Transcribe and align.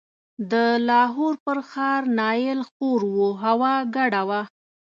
د 0.51 0.53
لاهور 0.89 1.33
پر 1.45 1.57
ښار 1.69 2.01
نایل 2.19 2.59
خور 2.71 3.01
و، 3.15 3.19
هوا 3.43 3.75
ګډه 3.95 4.21
وه. 4.29 4.41